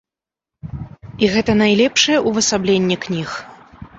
І 1.27 1.29
гэта 1.33 1.51
найлепшае 1.61 2.17
ўвасабленне 2.31 2.97
кніг. 3.07 3.29